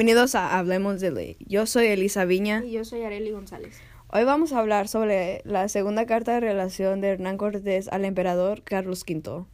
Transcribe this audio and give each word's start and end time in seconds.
Bienvenidos 0.00 0.34
a 0.34 0.58
Hablemos 0.58 0.98
de 1.02 1.10
Ley. 1.10 1.36
Yo 1.40 1.66
soy 1.66 1.88
Elisa 1.88 2.24
Viña. 2.24 2.64
Y 2.64 2.72
yo 2.72 2.86
soy 2.86 3.02
Areli 3.02 3.32
González. 3.32 3.78
Hoy 4.10 4.24
vamos 4.24 4.54
a 4.54 4.58
hablar 4.58 4.88
sobre 4.88 5.42
la 5.44 5.68
segunda 5.68 6.06
carta 6.06 6.32
de 6.32 6.40
relación 6.40 7.02
de 7.02 7.08
Hernán 7.08 7.36
Cortés 7.36 7.86
al 7.86 8.06
emperador 8.06 8.62
Carlos 8.62 9.04
V. 9.06 9.44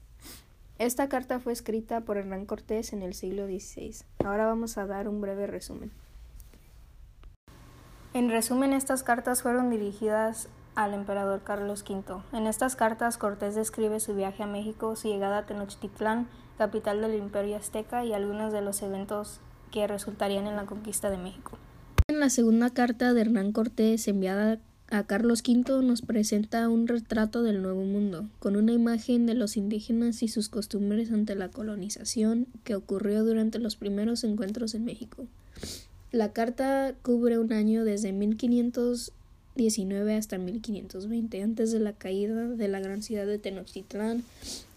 Esta 0.79 1.09
carta 1.09 1.41
fue 1.41 1.53
escrita 1.53 2.03
por 2.03 2.17
Hernán 2.17 2.47
Cortés 2.47 2.93
en 2.93 3.03
el 3.03 3.15
siglo 3.15 3.47
XVI. 3.47 4.05
Ahora 4.25 4.47
vamos 4.47 4.79
a 4.79 4.87
dar 4.87 5.09
un 5.09 5.21
breve 5.21 5.49
resumen. 5.49 5.91
En 8.15 8.31
resumen, 8.31 8.73
estas 8.73 9.03
cartas 9.03 9.43
fueron 9.43 9.69
dirigidas 9.69 10.49
al 10.77 10.95
emperador 10.95 11.43
Carlos 11.43 11.85
V. 11.89 12.23
En 12.33 12.47
estas 12.47 12.77
cartas, 12.77 13.19
Cortés 13.19 13.57
describe 13.57 13.99
su 13.99 14.15
viaje 14.15 14.45
a 14.45 14.47
México, 14.47 14.95
su 14.95 15.09
llegada 15.09 15.39
a 15.39 15.47
Tenochtitlán, 15.47 16.29
capital 16.57 17.01
del 17.01 17.17
Imperio 17.17 17.57
Azteca, 17.57 18.05
y 18.05 18.13
algunos 18.13 18.53
de 18.53 18.61
los 18.61 18.81
eventos 18.83 19.41
que 19.71 19.87
resultarían 19.87 20.47
en 20.47 20.57
la 20.57 20.67
conquista 20.67 21.11
de 21.11 21.19
México. 21.19 21.59
En 22.09 22.21
la 22.21 22.31
segunda 22.31 22.71
carta 22.71 23.13
de 23.13 23.21
Hernán 23.21 23.53
Cortés, 23.53 24.07
enviada 24.09 24.59
a 24.89 25.03
Carlos 25.05 25.43
V, 25.47 25.83
nos 25.83 26.03
presenta 26.03 26.69
un 26.69 26.87
retrato 26.87 27.43
del 27.43 27.63
Nuevo 27.63 27.85
Mundo, 27.85 28.29
con 28.39 28.57
una 28.57 28.73
imagen 28.73 29.27
de 29.27 29.35
los 29.35 29.57
indígenas 29.57 30.23
y 30.23 30.29
sus 30.29 30.49
costumbres 30.49 31.11
ante 31.11 31.35
la 31.35 31.49
colonización 31.49 32.47
que 32.65 32.75
ocurrió 32.75 33.25
durante 33.25 33.59
los 33.59 33.77
primeros 33.77 34.23
encuentros 34.25 34.75
en 34.75 34.85
México. 34.85 35.27
La 36.13 36.33
carta 36.33 36.95
cubre 37.03 37.39
un 37.39 37.53
año 37.53 37.85
desde 37.85 38.13
1500 38.13 39.13
19 39.57 40.15
hasta 40.15 40.39
1520, 40.39 41.43
antes 41.43 41.73
de 41.73 41.81
la 41.81 41.93
caída 41.93 42.47
de 42.47 42.69
la 42.69 42.79
gran 42.81 43.03
ciudad 43.03 43.27
de 43.27 43.39
Tenochtitlán, 43.39 44.23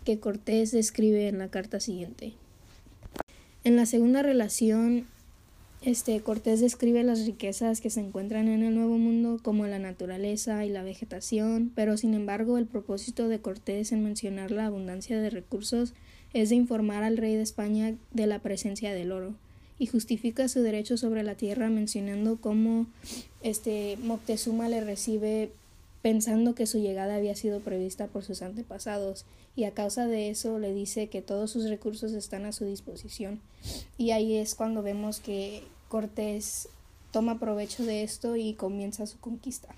que 0.06 0.20
Cortés 0.20 0.72
describe 0.72 1.28
en 1.28 1.38
la 1.38 1.50
carta 1.50 1.80
siguiente. 1.80 2.34
En 3.66 3.76
la 3.76 3.86
segunda 3.86 4.22
relación, 4.22 5.06
este, 5.82 6.20
Cortés 6.22 6.62
describe 6.62 7.04
las 7.04 7.26
riquezas 7.26 7.82
que 7.82 7.90
se 7.90 8.00
encuentran 8.00 8.48
en 8.48 8.64
el 8.64 8.74
Nuevo 8.74 8.98
Mundo, 8.98 9.40
como 9.44 9.68
la 9.68 9.80
naturaleza 9.80 10.66
y 10.66 10.70
la 10.70 10.84
vegetación, 10.84 11.72
pero 11.76 11.98
sin 11.98 12.14
embargo 12.14 12.58
el 12.58 12.66
propósito 12.66 13.28
de 13.28 13.40
Cortés 13.40 13.92
en 13.92 14.04
mencionar 14.04 14.52
la 14.52 14.66
abundancia 14.66 15.20
de 15.20 15.30
recursos 15.30 15.94
es 16.34 16.50
de 16.50 16.56
informar 16.56 17.04
al 17.04 17.18
rey 17.18 17.36
de 17.36 17.42
España 17.42 17.96
de 18.12 18.28
la 18.28 18.40
presencia 18.40 18.94
del 18.94 19.12
oro 19.12 19.36
y 19.78 19.88
justifica 19.88 20.48
su 20.48 20.62
derecho 20.62 20.96
sobre 20.96 21.24
la 21.24 21.36
tierra 21.36 21.70
mencionando 21.70 22.38
cómo 22.40 22.88
este 23.42 23.98
Moctezuma 24.04 24.70
le 24.70 24.82
recibe 24.82 25.52
pensando 26.02 26.56
que 26.56 26.66
su 26.66 26.80
llegada 26.80 27.16
había 27.16 27.36
sido 27.36 27.60
prevista 27.60 28.08
por 28.08 28.24
sus 28.24 28.42
antepasados 28.42 29.26
y 29.56 29.66
a 29.66 29.74
causa 29.74 30.08
de 30.08 30.30
eso 30.30 30.60
le 30.60 30.74
dice 30.74 31.08
que 31.08 31.22
todos 31.22 31.52
sus 31.52 31.70
recursos 31.70 32.14
están 32.14 32.46
a 32.46 32.52
su 32.52 32.66
disposición 32.66 33.42
y 33.98 34.12
ahí 34.12 34.36
es 34.36 34.56
cuando 34.56 34.82
vemos 34.82 35.20
que 35.20 35.64
Cortés 35.90 36.70
toma 37.12 37.40
provecho 37.40 37.84
de 37.84 38.04
esto 38.04 38.36
y 38.36 38.54
comienza 38.54 39.08
su 39.08 39.20
conquista. 39.20 39.76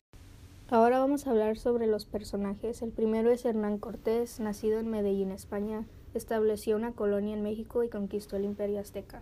Ahora 0.70 1.00
vamos 1.00 1.28
a 1.28 1.32
hablar 1.32 1.58
sobre 1.58 1.88
los 1.88 2.06
personajes. 2.06 2.82
El 2.82 2.92
primero 2.92 3.30
es 3.30 3.44
Hernán 3.44 3.78
Cortés, 3.78 4.40
nacido 4.40 4.80
en 4.80 4.90
Medellín, 4.90 5.32
España. 5.32 5.86
Estableció 6.14 6.78
una 6.78 6.94
colonia 6.94 7.34
en 7.34 7.44
México 7.44 7.84
y 7.84 7.90
conquistó 7.90 8.38
el 8.38 8.46
imperio 8.46 8.80
azteca. 8.80 9.22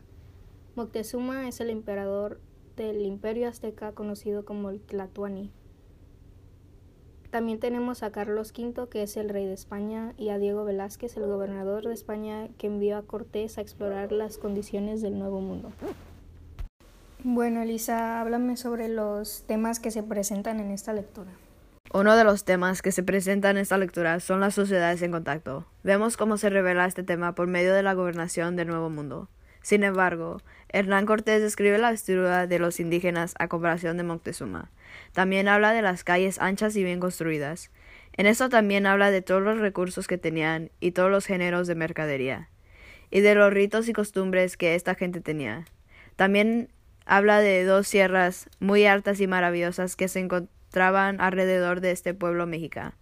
Moctezuma 0.75 1.47
es 1.47 1.59
el 1.59 1.71
emperador 1.71 2.39
del 2.75 3.01
imperio 3.01 3.47
azteca 3.47 3.93
conocido 3.93 4.45
como 4.45 4.69
el 4.69 4.79
Tlatuani. 4.79 5.51
También 7.29 7.59
tenemos 7.59 8.01
a 8.01 8.11
Carlos 8.11 8.51
V, 8.57 8.89
que 8.89 9.03
es 9.03 9.15
el 9.15 9.29
rey 9.29 9.45
de 9.45 9.53
España, 9.53 10.13
y 10.17 10.29
a 10.29 10.39
Diego 10.39 10.65
Velázquez, 10.65 11.15
el 11.15 11.27
gobernador 11.27 11.85
de 11.85 11.93
España, 11.93 12.47
que 12.57 12.67
envió 12.67 12.97
a 12.97 13.03
Cortés 13.03 13.57
a 13.57 13.61
explorar 13.61 14.11
las 14.11 14.39
condiciones 14.39 15.03
del 15.03 15.19
Nuevo 15.19 15.39
Mundo. 15.39 15.71
Bueno, 17.23 17.61
Elisa, 17.61 18.21
háblame 18.21 18.57
sobre 18.57 18.89
los 18.89 19.43
temas 19.45 19.79
que 19.79 19.91
se 19.91 20.01
presentan 20.01 20.59
en 20.59 20.71
esta 20.71 20.91
lectura. 20.91 21.29
Uno 21.93 22.15
de 22.15 22.23
los 22.23 22.45
temas 22.45 22.81
que 22.81 22.91
se 22.91 23.03
presentan 23.03 23.57
en 23.57 23.61
esta 23.61 23.77
lectura 23.77 24.19
son 24.19 24.39
las 24.39 24.55
sociedades 24.55 25.01
en 25.01 25.11
contacto. 25.11 25.65
Vemos 25.83 26.17
cómo 26.17 26.37
se 26.37 26.49
revela 26.49 26.85
este 26.85 27.03
tema 27.03 27.35
por 27.35 27.47
medio 27.47 27.73
de 27.73 27.83
la 27.83 27.93
gobernación 27.93 28.55
del 28.55 28.69
Nuevo 28.69 28.89
Mundo. 28.89 29.27
Sin 29.69 29.83
embargo, 29.83 30.41
Hernán 30.69 31.05
Cortés 31.05 31.43
describe 31.43 31.77
la 31.77 31.91
vestidura 31.91 32.47
de 32.47 32.57
los 32.57 32.79
indígenas 32.79 33.35
a 33.37 33.47
comparación 33.47 33.97
de 33.97 34.03
Moctezuma. 34.03 34.71
También 35.13 35.47
habla 35.47 35.73
de 35.73 35.83
las 35.83 36.03
calles 36.03 36.39
anchas 36.41 36.75
y 36.75 36.83
bien 36.83 36.99
construidas. 36.99 37.69
En 38.13 38.25
esto 38.25 38.49
también 38.49 38.87
habla 38.87 39.11
de 39.11 39.21
todos 39.21 39.43
los 39.43 39.59
recursos 39.59 40.07
que 40.07 40.17
tenían 40.17 40.71
y 40.79 40.93
todos 40.93 41.11
los 41.11 41.27
géneros 41.27 41.67
de 41.67 41.75
mercadería, 41.75 42.49
y 43.11 43.19
de 43.19 43.35
los 43.35 43.53
ritos 43.53 43.87
y 43.87 43.93
costumbres 43.93 44.57
que 44.57 44.73
esta 44.73 44.95
gente 44.95 45.21
tenía. 45.21 45.65
También 46.15 46.69
habla 47.05 47.39
de 47.39 47.63
dos 47.63 47.87
sierras 47.87 48.49
muy 48.59 48.87
altas 48.87 49.21
y 49.21 49.27
maravillosas 49.27 49.95
que 49.95 50.07
se 50.07 50.19
encontraban 50.19 51.21
alrededor 51.21 51.79
de 51.79 51.91
este 51.91 52.15
pueblo 52.15 52.47
mexicano 52.47 52.98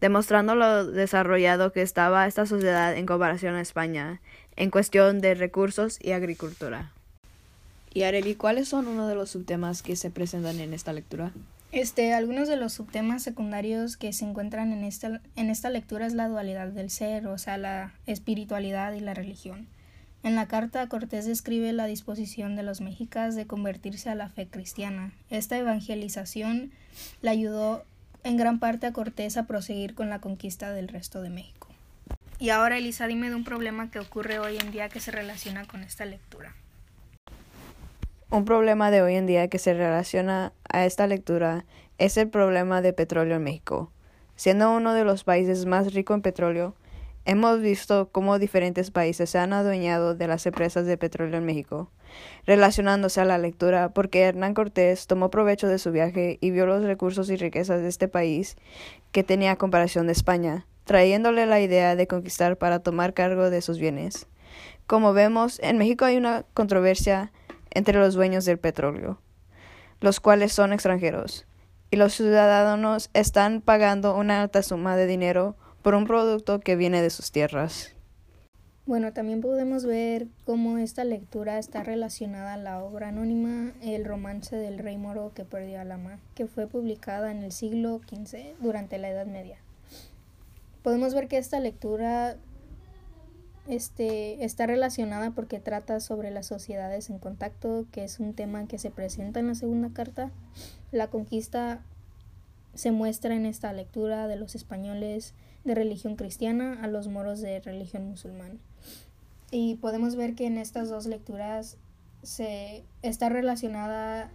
demostrando 0.00 0.54
lo 0.54 0.86
desarrollado 0.86 1.72
que 1.72 1.82
estaba 1.82 2.26
esta 2.26 2.46
sociedad 2.46 2.96
en 2.96 3.06
comparación 3.06 3.54
a 3.54 3.60
España 3.60 4.20
en 4.56 4.70
cuestión 4.70 5.20
de 5.20 5.34
recursos 5.34 5.98
y 6.02 6.12
agricultura. 6.12 6.92
Y 7.92 8.02
Areli, 8.02 8.34
¿cuáles 8.34 8.68
son 8.68 8.86
uno 8.86 9.08
de 9.08 9.14
los 9.14 9.30
subtemas 9.30 9.82
que 9.82 9.96
se 9.96 10.10
presentan 10.10 10.60
en 10.60 10.74
esta 10.74 10.92
lectura? 10.92 11.32
Este, 11.72 12.12
algunos 12.14 12.48
de 12.48 12.56
los 12.56 12.72
subtemas 12.72 13.22
secundarios 13.22 13.96
que 13.96 14.12
se 14.12 14.24
encuentran 14.24 14.72
en 14.72 14.84
esta, 14.84 15.20
en 15.36 15.50
esta 15.50 15.70
lectura 15.70 16.06
es 16.06 16.14
la 16.14 16.28
dualidad 16.28 16.68
del 16.68 16.90
ser, 16.90 17.26
o 17.26 17.38
sea, 17.38 17.58
la 17.58 17.94
espiritualidad 18.06 18.92
y 18.92 19.00
la 19.00 19.14
religión. 19.14 19.68
En 20.22 20.34
la 20.34 20.46
carta, 20.46 20.86
Cortés 20.88 21.24
describe 21.24 21.72
la 21.72 21.86
disposición 21.86 22.54
de 22.54 22.62
los 22.62 22.80
mexicas 22.80 23.34
de 23.36 23.46
convertirse 23.46 24.10
a 24.10 24.14
la 24.14 24.28
fe 24.28 24.46
cristiana. 24.46 25.12
Esta 25.30 25.56
evangelización 25.56 26.72
le 27.22 27.30
ayudó 27.30 27.84
en 28.24 28.36
gran 28.36 28.58
parte 28.58 28.86
a 28.86 28.92
Cortés 28.92 29.36
a 29.36 29.46
proseguir 29.46 29.94
con 29.94 30.10
la 30.10 30.20
conquista 30.20 30.72
del 30.72 30.88
resto 30.88 31.22
de 31.22 31.30
México. 31.30 31.68
Y 32.38 32.50
ahora, 32.50 32.78
Elisa, 32.78 33.06
dime 33.06 33.28
de 33.28 33.36
un 33.36 33.44
problema 33.44 33.90
que 33.90 33.98
ocurre 33.98 34.38
hoy 34.38 34.56
en 34.56 34.70
día 34.70 34.88
que 34.88 35.00
se 35.00 35.10
relaciona 35.10 35.66
con 35.66 35.82
esta 35.82 36.04
lectura. 36.06 36.54
Un 38.30 38.44
problema 38.44 38.90
de 38.90 39.02
hoy 39.02 39.16
en 39.16 39.26
día 39.26 39.48
que 39.48 39.58
se 39.58 39.74
relaciona 39.74 40.52
a 40.68 40.86
esta 40.86 41.06
lectura 41.06 41.64
es 41.98 42.16
el 42.16 42.28
problema 42.28 42.80
de 42.80 42.92
petróleo 42.92 43.36
en 43.36 43.42
México. 43.42 43.92
Siendo 44.36 44.74
uno 44.74 44.94
de 44.94 45.04
los 45.04 45.24
países 45.24 45.66
más 45.66 45.92
ricos 45.92 46.14
en 46.14 46.22
petróleo, 46.22 46.74
hemos 47.30 47.60
visto 47.60 48.08
cómo 48.10 48.40
diferentes 48.40 48.90
países 48.90 49.30
se 49.30 49.38
han 49.38 49.52
adueñado 49.52 50.16
de 50.16 50.26
las 50.26 50.44
empresas 50.46 50.84
de 50.84 50.98
petróleo 50.98 51.38
en 51.38 51.44
México 51.44 51.88
relacionándose 52.44 53.20
a 53.20 53.24
la 53.24 53.38
lectura, 53.38 53.90
porque 53.90 54.22
Hernán 54.22 54.52
Cortés 54.52 55.06
tomó 55.06 55.30
provecho 55.30 55.68
de 55.68 55.78
su 55.78 55.92
viaje 55.92 56.38
y 56.40 56.50
vio 56.50 56.66
los 56.66 56.82
recursos 56.82 57.30
y 57.30 57.36
riquezas 57.36 57.82
de 57.82 57.88
este 57.88 58.08
país 58.08 58.56
que 59.12 59.22
tenía 59.22 59.54
comparación 59.54 60.06
de 60.06 60.12
España, 60.12 60.66
trayéndole 60.84 61.46
la 61.46 61.60
idea 61.60 61.94
de 61.94 62.08
conquistar 62.08 62.56
para 62.56 62.80
tomar 62.80 63.14
cargo 63.14 63.48
de 63.48 63.62
sus 63.62 63.78
bienes. 63.78 64.26
Como 64.88 65.12
vemos, 65.12 65.60
en 65.62 65.78
México 65.78 66.06
hay 66.06 66.16
una 66.16 66.44
controversia 66.52 67.30
entre 67.70 67.96
los 68.00 68.14
dueños 68.14 68.44
del 68.44 68.58
petróleo, 68.58 69.20
los 70.00 70.18
cuales 70.18 70.52
son 70.52 70.72
extranjeros, 70.72 71.46
y 71.92 71.96
los 71.96 72.12
ciudadanos 72.12 73.08
están 73.14 73.60
pagando 73.60 74.16
una 74.16 74.42
alta 74.42 74.64
suma 74.64 74.96
de 74.96 75.06
dinero 75.06 75.54
por 75.82 75.94
un 75.94 76.06
producto 76.06 76.60
que 76.60 76.76
viene 76.76 77.02
de 77.02 77.10
sus 77.10 77.32
tierras. 77.32 77.94
Bueno, 78.86 79.12
también 79.12 79.40
podemos 79.40 79.84
ver 79.84 80.26
cómo 80.44 80.78
esta 80.78 81.04
lectura 81.04 81.58
está 81.58 81.82
relacionada 81.84 82.54
a 82.54 82.56
la 82.56 82.82
obra 82.82 83.08
anónima 83.08 83.72
El 83.82 84.04
romance 84.04 84.56
del 84.56 84.78
rey 84.78 84.98
moro 84.98 85.32
que 85.34 85.44
perdió 85.44 85.80
a 85.80 85.84
la 85.84 85.96
mar, 85.96 86.18
que 86.34 86.46
fue 86.46 86.66
publicada 86.66 87.30
en 87.30 87.44
el 87.44 87.52
siglo 87.52 88.00
XV 88.08 88.56
durante 88.60 88.98
la 88.98 89.10
Edad 89.10 89.26
Media. 89.26 89.58
Podemos 90.82 91.14
ver 91.14 91.28
que 91.28 91.38
esta 91.38 91.60
lectura 91.60 92.36
este, 93.68 94.44
está 94.44 94.66
relacionada 94.66 95.30
porque 95.30 95.60
trata 95.60 96.00
sobre 96.00 96.30
las 96.30 96.46
sociedades 96.46 97.10
en 97.10 97.18
contacto, 97.18 97.86
que 97.92 98.02
es 98.02 98.18
un 98.18 98.34
tema 98.34 98.66
que 98.66 98.78
se 98.78 98.90
presenta 98.90 99.38
en 99.38 99.46
la 99.46 99.54
segunda 99.54 99.90
carta. 99.92 100.32
La 100.90 101.08
conquista 101.08 101.84
se 102.74 102.90
muestra 102.90 103.34
en 103.34 103.46
esta 103.46 103.72
lectura 103.72 104.26
de 104.26 104.36
los 104.36 104.54
españoles 104.54 105.34
de 105.64 105.74
religión 105.74 106.16
cristiana 106.16 106.78
a 106.82 106.86
los 106.86 107.08
moros 107.08 107.40
de 107.40 107.60
religión 107.60 108.04
musulmana. 108.06 108.56
Y 109.50 109.76
podemos 109.76 110.16
ver 110.16 110.34
que 110.34 110.46
en 110.46 110.58
estas 110.58 110.88
dos 110.88 111.06
lecturas 111.06 111.76
se 112.22 112.84
está 113.02 113.28
relacionada 113.28 114.30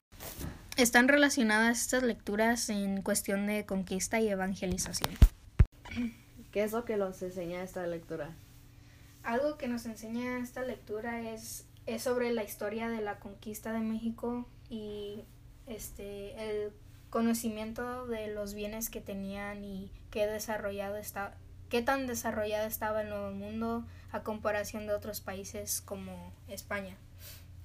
están 0.77 1.07
relacionadas 1.07 1.81
estas 1.81 2.03
lecturas 2.03 2.69
en 2.69 3.01
cuestión 3.01 3.47
de 3.47 3.65
conquista 3.65 4.19
y 4.19 4.27
evangelización. 4.27 5.11
¿Qué 6.51 6.63
es 6.63 6.73
lo 6.73 6.83
que 6.83 6.97
nos 6.97 7.21
enseña 7.21 7.63
esta 7.63 7.87
lectura? 7.87 8.35
Algo 9.23 9.57
que 9.57 9.67
nos 9.67 9.85
enseña 9.85 10.39
esta 10.39 10.63
lectura 10.63 11.21
es, 11.31 11.65
es 11.85 12.03
sobre 12.03 12.33
la 12.33 12.43
historia 12.43 12.89
de 12.89 13.01
la 13.01 13.19
conquista 13.19 13.71
de 13.71 13.79
México 13.79 14.45
y 14.69 15.23
este 15.65 16.33
el 16.49 16.73
conocimiento 17.09 18.07
de 18.07 18.27
los 18.33 18.53
bienes 18.53 18.89
que 18.89 19.01
tenían 19.01 19.63
y 19.63 19.91
qué 20.11 20.27
desarrollado 20.27 20.97
está, 20.97 21.35
qué 21.69 21.81
tan 21.81 22.07
desarrollado 22.07 22.67
estaba 22.67 23.01
el 23.01 23.09
Nuevo 23.09 23.31
Mundo 23.31 23.85
a 24.11 24.23
comparación 24.23 24.87
de 24.87 24.93
otros 24.93 25.21
países 25.21 25.81
como 25.81 26.31
España. 26.47 26.95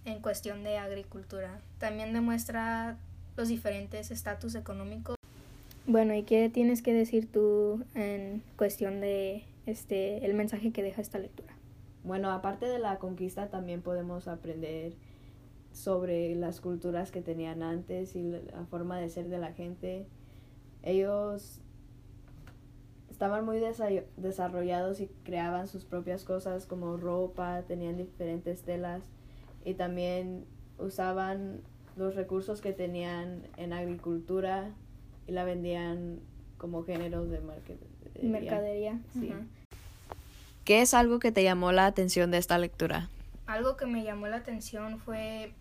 en 0.04 0.20
cuestión 0.20 0.64
de 0.64 0.78
agricultura. 0.78 1.60
También 1.78 2.12
demuestra 2.12 2.96
los 3.36 3.48
diferentes 3.48 4.10
estatus 4.10 4.54
económicos. 4.54 5.16
Bueno, 5.86 6.14
¿y 6.14 6.22
qué 6.22 6.48
tienes 6.48 6.82
que 6.82 6.94
decir 6.94 7.30
tú 7.30 7.84
en 7.94 8.42
cuestión 8.56 9.00
de 9.00 9.44
este 9.66 10.24
el 10.24 10.34
mensaje 10.34 10.72
que 10.72 10.82
deja 10.82 11.02
esta 11.02 11.18
lectura? 11.18 11.52
Bueno, 12.04 12.30
aparte 12.30 12.66
de 12.66 12.78
la 12.78 12.98
conquista 12.98 13.48
también 13.48 13.82
podemos 13.82 14.28
aprender 14.28 14.94
sobre 15.72 16.34
las 16.34 16.60
culturas 16.60 17.10
que 17.10 17.22
tenían 17.22 17.62
antes 17.62 18.16
y 18.16 18.22
la 18.22 18.66
forma 18.70 18.98
de 18.98 19.08
ser 19.08 19.28
de 19.28 19.38
la 19.38 19.52
gente. 19.52 20.06
Ellos 20.82 21.60
estaban 23.10 23.44
muy 23.44 23.60
desarrollados 24.16 25.00
y 25.00 25.08
creaban 25.24 25.68
sus 25.68 25.84
propias 25.84 26.24
cosas 26.24 26.66
como 26.66 26.96
ropa, 26.96 27.62
tenían 27.68 27.96
diferentes 27.96 28.62
telas 28.62 29.02
y 29.64 29.74
también 29.74 30.46
usaban 30.78 31.60
los 31.96 32.14
recursos 32.14 32.60
que 32.60 32.72
tenían 32.72 33.42
en 33.58 33.72
agricultura 33.72 34.70
y 35.26 35.32
la 35.32 35.44
vendían 35.44 36.20
como 36.56 36.82
géneros 36.82 37.30
de 37.30 37.40
mercadería. 37.40 38.30
mercadería. 38.30 39.00
Sí. 39.12 39.32
¿Qué 40.64 40.80
es 40.80 40.94
algo 40.94 41.18
que 41.18 41.32
te 41.32 41.42
llamó 41.42 41.72
la 41.72 41.86
atención 41.86 42.30
de 42.30 42.38
esta 42.38 42.56
lectura? 42.58 43.08
Algo 43.46 43.76
que 43.76 43.86
me 43.86 44.04
llamó 44.04 44.28
la 44.28 44.36
atención 44.36 44.98
fue 44.98 45.52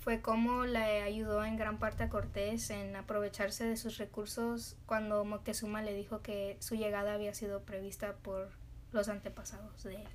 fue 0.00 0.20
cómo 0.20 0.64
le 0.64 1.02
ayudó 1.02 1.44
en 1.44 1.56
gran 1.56 1.78
parte 1.78 2.04
a 2.04 2.08
Cortés 2.08 2.70
en 2.70 2.96
aprovecharse 2.96 3.64
de 3.64 3.76
sus 3.76 3.98
recursos 3.98 4.76
cuando 4.86 5.24
Moctezuma 5.24 5.82
le 5.82 5.94
dijo 5.94 6.22
que 6.22 6.56
su 6.60 6.76
llegada 6.76 7.14
había 7.14 7.34
sido 7.34 7.60
prevista 7.62 8.14
por 8.14 8.48
los 8.92 9.08
antepasados 9.08 9.82
de 9.82 9.96
él. 9.96 10.08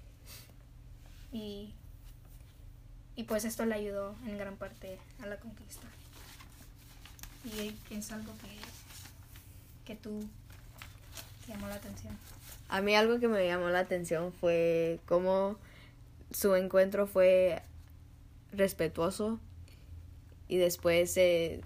Y, 1.31 1.73
y 3.15 3.23
pues 3.23 3.45
esto 3.45 3.65
le 3.65 3.75
ayudó 3.75 4.15
en 4.25 4.37
gran 4.37 4.55
parte 4.55 4.97
a 5.21 5.27
la 5.27 5.37
conquista. 5.37 5.87
¿Y 7.45 7.75
es 7.93 8.11
algo 8.11 8.31
que, 8.41 9.93
que 9.93 9.99
tú 9.99 10.27
llamó 11.47 11.67
la 11.67 11.75
atención? 11.75 12.17
A 12.69 12.81
mí 12.81 12.95
algo 12.95 13.19
que 13.19 13.27
me 13.27 13.45
llamó 13.45 13.69
la 13.69 13.79
atención 13.79 14.31
fue 14.33 14.99
cómo 15.05 15.57
su 16.31 16.55
encuentro 16.55 17.05
fue 17.05 17.61
respetuoso 18.53 19.39
y 20.47 20.57
después 20.57 21.13
se 21.13 21.61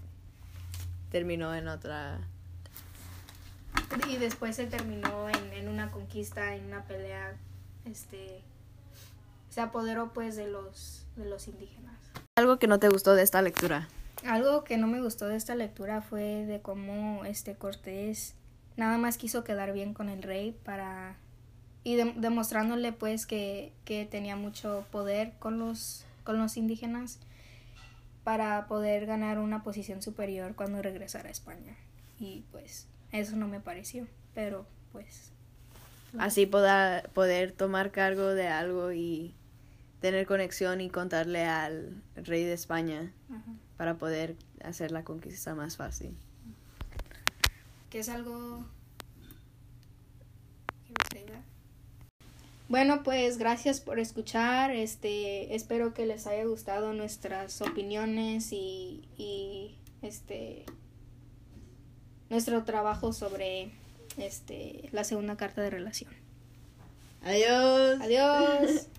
terminó 1.12 1.54
en 1.56 1.68
otra. 1.68 2.20
Y 4.10 4.18
después 4.18 4.56
se 4.56 4.66
terminó 4.66 5.30
en, 5.30 5.54
en, 5.54 5.70
una 5.70 5.92
conquista 5.92 6.56
en 6.56 6.66
una 6.66 6.84
pelea 6.84 7.36
este 7.86 8.42
se 9.50 9.62
apoderó 9.62 10.14
pues 10.14 10.36
de 10.36 10.48
los 10.48 11.06
de 11.16 11.26
los 11.26 11.48
indígenas. 11.48 11.96
Algo 12.36 12.60
que 12.60 12.68
no 12.68 12.80
te 12.80 12.90
gustó 12.90 13.16
de 13.16 13.24
esta 13.24 13.42
lectura. 13.42 13.88
Algo 14.26 14.64
que 14.64 14.78
no 14.78 14.88
me 14.88 15.02
gustó 15.02 15.28
de 15.28 15.36
esta 15.36 15.56
lectura 15.56 16.02
fue 16.02 16.46
de 16.46 16.62
cómo 16.62 17.26
este 17.26 17.56
Cortés 17.56 18.36
nada 18.76 18.98
más 18.98 19.18
quiso 19.18 19.44
quedar 19.44 19.74
bien 19.74 19.94
con 19.94 20.10
el 20.10 20.22
rey 20.22 20.56
para 20.64 21.16
y 21.84 21.96
demostrándole 21.96 22.92
pues 22.92 23.26
que, 23.26 23.72
que 23.86 24.06
tenía 24.06 24.36
mucho 24.36 24.86
poder 24.92 25.34
con 25.40 25.58
los 25.58 26.06
con 26.24 26.38
los 26.38 26.58
indígenas 26.58 27.20
para 28.28 28.68
poder 28.68 29.06
ganar 29.06 29.40
una 29.40 29.64
posición 29.64 30.02
superior 30.02 30.54
cuando 30.54 30.82
regresara 30.82 31.30
a 31.30 31.32
España. 31.32 31.78
Y 32.20 32.44
pues 32.52 32.86
eso 33.14 33.38
no 33.38 33.48
me 33.48 33.62
pareció, 33.62 34.06
pero 34.36 34.66
pues... 34.92 35.32
Así 36.20 36.46
poder, 36.46 37.08
poder 37.12 37.54
tomar 37.54 37.90
cargo 37.92 38.34
de 38.34 38.50
algo 38.50 38.92
y 38.92 39.34
tener 40.02 40.28
conexión 40.28 40.82
y 40.82 40.90
contarle 40.90 41.46
al 41.46 42.04
rey 42.18 42.44
de 42.44 42.52
España 42.52 43.14
para 43.78 43.94
poder 43.94 44.36
hacer 44.62 44.92
la 44.92 45.06
conquista 45.06 45.56
más 45.56 45.78
fácil. 45.78 46.14
Que 47.90 48.00
es 48.00 48.10
algo 48.10 48.66
Bueno, 52.70 53.02
pues 53.04 53.38
gracias 53.38 53.80
por 53.80 54.00
escuchar. 54.00 54.72
Este, 54.72 55.56
espero 55.56 55.94
que 55.94 56.06
les 56.06 56.28
haya 56.28 56.44
gustado 56.46 56.94
nuestras 56.94 57.62
opiniones 57.62 58.52
y, 58.52 59.08
y 59.18 59.78
este 60.02 60.66
nuestro 62.30 62.64
trabajo 62.66 63.14
sobre 63.14 63.72
este 64.18 64.90
la 64.92 65.06
segunda 65.06 65.38
carta 65.38 65.62
de 65.62 65.70
relación. 65.70 66.12
Adiós. 67.24 68.02
Adiós. 68.02 68.88